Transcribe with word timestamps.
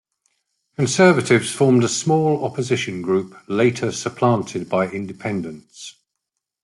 Conservatives 0.77 1.51
formed 1.51 1.83
a 1.83 1.87
small 1.87 2.43
opposition 2.43 3.03
group, 3.03 3.37
later 3.47 3.91
supplanted 3.91 4.67
by 4.67 4.87
Independents. 4.87 5.93